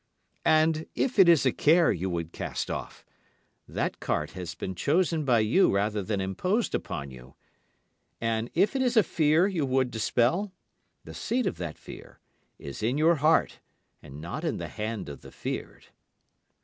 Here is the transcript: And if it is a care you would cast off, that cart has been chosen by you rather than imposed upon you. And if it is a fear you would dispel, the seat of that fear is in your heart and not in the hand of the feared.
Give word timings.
And 0.49 0.87
if 0.95 1.19
it 1.19 1.29
is 1.29 1.45
a 1.45 1.51
care 1.51 1.91
you 1.91 2.09
would 2.09 2.31
cast 2.31 2.71
off, 2.71 3.05
that 3.67 3.99
cart 3.99 4.31
has 4.31 4.55
been 4.55 4.73
chosen 4.73 5.25
by 5.25 5.41
you 5.41 5.69
rather 5.71 6.01
than 6.01 6.19
imposed 6.19 6.73
upon 6.73 7.11
you. 7.11 7.35
And 8.19 8.49
if 8.55 8.75
it 8.75 8.81
is 8.81 8.97
a 8.97 9.03
fear 9.03 9.45
you 9.47 9.63
would 9.63 9.91
dispel, 9.91 10.53
the 11.03 11.13
seat 11.13 11.45
of 11.45 11.57
that 11.57 11.77
fear 11.77 12.19
is 12.57 12.81
in 12.81 12.97
your 12.97 13.17
heart 13.17 13.59
and 14.01 14.19
not 14.19 14.43
in 14.43 14.57
the 14.57 14.69
hand 14.69 15.07
of 15.07 15.21
the 15.21 15.31
feared. 15.31 15.89